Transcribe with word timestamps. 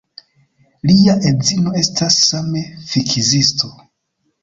Lia 0.91 1.15
edzino 1.33 1.75
estas 1.83 2.19
same 2.31 2.67
fizikisto. 2.91 3.75